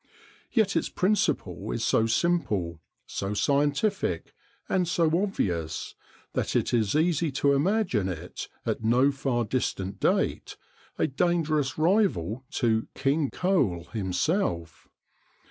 [0.51, 4.33] Yet its principle is so simple, so scientific,
[4.67, 5.93] and so obvious,
[6.33, 10.57] that it is easy to imagine it at no far distant date
[10.97, 14.87] a dangerous rival to King Coal himself.